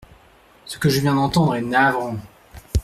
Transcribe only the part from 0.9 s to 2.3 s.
viens d’entendre est navrant.